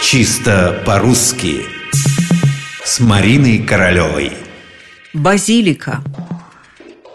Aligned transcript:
Чисто 0.00 0.80
по-русски 0.86 1.66
С 2.84 3.00
Мариной 3.00 3.58
Королевой 3.58 4.32
Базилика 5.12 6.02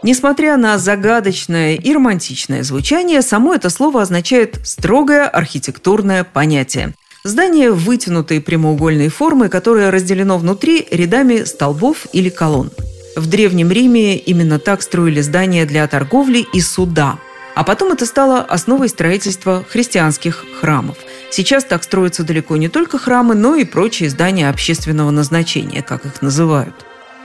Несмотря 0.03 0.57
на 0.57 0.77
загадочное 0.77 1.75
и 1.75 1.93
романтичное 1.93 2.61
звучание, 2.61 3.21
само 3.21 3.55
это 3.55 3.69
слово 3.69 4.01
означает 4.01 4.59
строгое 4.65 5.27
архитектурное 5.27 6.25
понятие. 6.25 6.93
Здание 7.23 7.71
вытянутой 7.71 8.41
прямоугольной 8.41 9.07
формы, 9.07 9.47
которое 9.47 9.89
разделено 9.89 10.37
внутри 10.37 10.85
рядами 10.91 11.45
столбов 11.45 12.05
или 12.11 12.27
колонн. 12.27 12.69
В 13.15 13.27
Древнем 13.27 13.71
Риме 13.71 14.17
именно 14.17 14.59
так 14.59 14.81
строили 14.81 15.21
здания 15.21 15.65
для 15.65 15.87
торговли 15.87 16.45
и 16.53 16.59
суда. 16.59 17.17
А 17.55 17.63
потом 17.63 17.93
это 17.93 18.05
стало 18.05 18.41
основой 18.41 18.89
строительства 18.89 19.63
христианских 19.69 20.43
храмов. 20.59 20.97
Сейчас 21.35 21.63
так 21.63 21.83
строятся 21.83 22.23
далеко 22.23 22.57
не 22.57 22.69
только 22.69 22.99
храмы, 22.99 23.33
но 23.33 23.55
и 23.55 23.65
прочие 23.65 24.07
здания 24.07 24.49
общественного 24.49 25.09
назначения, 25.09 25.81
как 25.81 26.05
их 26.05 26.21
называют. 26.21 26.75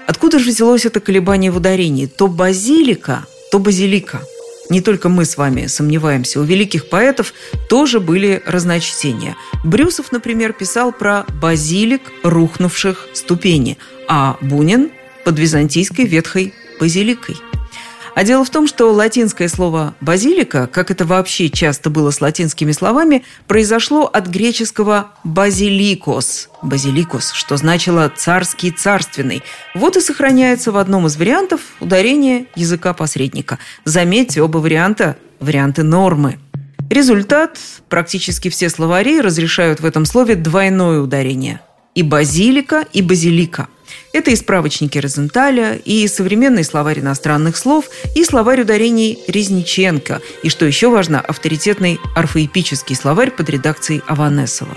Откуда 0.07 0.39
же 0.39 0.49
взялось 0.49 0.87
это 0.87 1.01
колебание 1.01 1.51
в 1.51 1.59
ударении? 1.59 2.07
То 2.07 2.27
базилика, 2.27 3.27
то 3.51 3.59
базилика– 3.59 4.23
не 4.71 4.83
только 4.83 5.09
мы 5.09 5.25
с 5.25 5.37
вами 5.39 5.66
сомневаемся, 5.66 6.41
у 6.41 6.43
великих 6.43 6.89
поэтов 6.91 7.33
тоже 7.69 8.01
были 8.01 8.43
разночтения. 8.45 9.37
Брюсов, 9.65 10.13
например, 10.13 10.52
писал 10.52 10.93
про 10.93 11.25
базилик 11.41 12.02
рухнувших 12.23 13.09
ступеней, 13.15 13.79
а 14.09 14.37
Бунин– 14.41 14.91
под 15.25 15.38
византийской 15.38 16.07
ветхой 16.07 16.55
базиликой. 16.80 17.37
А 18.19 18.25
дело 18.25 18.45
в 18.45 18.51
том, 18.51 18.67
что 18.67 18.91
латинское 18.91 19.47
слово 19.47 19.95
«базилика», 20.01 20.67
как 20.67 20.91
это 20.91 21.05
вообще 21.05 21.49
часто 21.49 21.89
было 21.89 22.11
с 22.11 22.21
латинскими 22.21 22.73
словами, 22.73 23.25
произошло 23.47 24.07
от 24.07 24.27
греческого 24.27 25.13
«базиликос», 25.23 26.49
«базиликос», 26.61 27.31
что 27.31 27.57
значило 27.57 28.13
«царский, 28.13 28.73
царственный». 28.73 29.45
Вот 29.73 29.97
и 29.97 30.01
сохраняется 30.01 30.73
в 30.73 30.79
одном 30.79 31.07
из 31.07 31.16
вариантов 31.16 31.60
ударение 31.79 32.47
языка 32.57 32.93
посредника. 32.93 33.60
Заметьте, 33.85 34.43
оба 34.43 34.59
варианта– 34.59 35.16
варианты 35.38 35.85
нормы. 35.85 36.41
Результат– 36.91 37.57
практически 37.88 38.49
все 38.49 38.69
словари 38.69 39.21
разрешают 39.21 39.79
в 39.79 39.85
этом 39.85 40.05
слове 40.05 40.35
двойное 40.35 40.99
ударение– 40.99 41.60
и 41.95 42.03
базилика, 42.03 42.85
и 42.93 43.01
базилика– 43.01 43.69
это 44.13 44.31
и 44.31 44.37
справочники 44.37 44.99
Розенталя, 44.99 45.77
и 45.85 46.07
современный 46.09 46.65
словарь 46.65 47.01
иностранных 47.01 47.57
слов, 47.57 47.91
и 48.15 48.25
словарь 48.25 48.63
ударений 48.63 49.19
Резниченко, 49.29 50.21
и, 50.43 50.49
что 50.49 50.67
еще 50.67 50.89
важно, 50.89 51.21
авторитетный 51.21 51.99
орфоэпический 52.15 52.97
словарь 52.97 53.31
под 53.31 53.49
редакцией 53.51 54.03
Аванесова. 54.07 54.75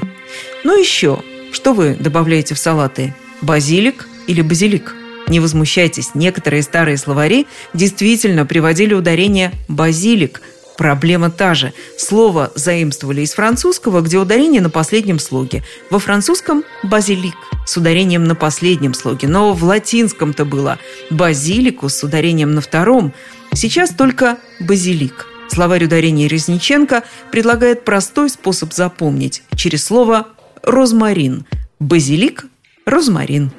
Ну 0.64 0.80
еще, 0.80 1.22
что 1.52 1.73
вы 1.73 1.95
добавляете 1.95 2.56
в 2.56 2.59
салаты? 2.59 3.16
Базилик 3.42 4.08
или 4.28 4.42
базилик? 4.42 4.95
Не 5.28 5.39
возмущайтесь, 5.39 6.12
некоторые 6.14 6.62
старые 6.62 6.98
словари 6.98 7.48
действительно 7.73 8.45
приводили 8.45 8.94
ударение 8.94 9.52
«базилик», 9.67 10.42
Проблема 10.78 11.30
та 11.30 11.54
же. 11.54 11.73
Слово 11.95 12.52
заимствовали 12.56 13.22
из 13.22 13.34
французского, 13.34 14.02
где 14.02 14.17
ударение 14.17 14.62
на 14.62 14.72
последнем 14.72 15.20
слоге. 15.20 15.64
Во 15.92 16.00
французском– 16.00 16.64
базилик 16.84 17.36
с 17.72 17.77
ударением 17.77 18.25
на 18.25 18.36
последнем 18.36 18.94
слоге. 18.94 19.30
Но 19.30 19.53
в 19.53 19.64
латинском-то 19.64 20.44
было 20.44 20.77
базиликус 21.09 21.95
с 21.95 22.03
ударением 22.03 22.53
на 22.53 22.59
втором. 22.59 23.14
Сейчас 23.53 23.91
только 23.91 24.38
базилик. 24.59 25.27
Словарь 25.47 25.86
ударения 25.86 26.27
Резниченко 26.27 27.03
предлагает 27.31 27.86
простой 27.86 28.30
способ 28.30 28.73
запомнить 28.73 29.44
через 29.55 29.86
слово 29.86 30.27
«розмарин». 30.64 31.45
Базилик– 31.80 32.45
розмарин. 32.86 33.52